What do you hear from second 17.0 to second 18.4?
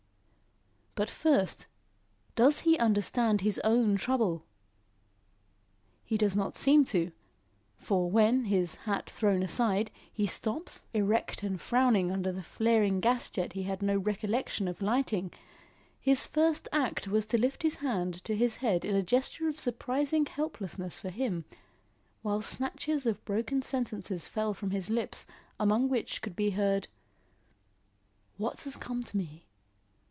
was to lift his hand to